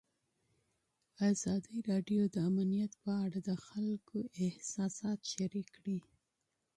ازادي 1.31 1.77
راډیو 1.89 2.23
د 2.35 2.35
امنیت 2.49 2.91
په 3.03 3.11
اړه 3.23 3.39
د 3.49 3.51
خلکو 3.65 4.17
احساسات 4.45 5.19
شریک 5.33 5.67
کړي. 5.77 5.99